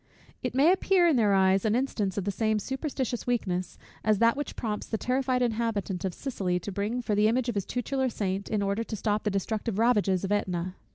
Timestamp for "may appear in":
0.55-1.15